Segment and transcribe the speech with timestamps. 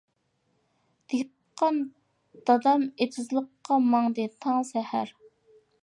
[1.13, 1.77] دېھقان
[2.49, 5.15] دادام ئېتىزلىققا، ماڭدى تاڭ سەھەر.